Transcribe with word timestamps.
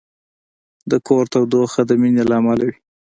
د 0.91 0.93
کور 1.07 1.23
تودوخه 1.33 1.81
د 1.85 1.91
مینې 2.01 2.23
له 2.29 2.35
امله 2.39 2.63
وي. 2.67 2.75